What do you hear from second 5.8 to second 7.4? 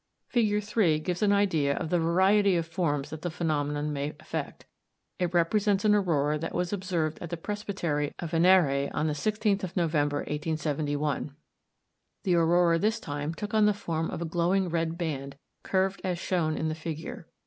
an aurora that was observed at the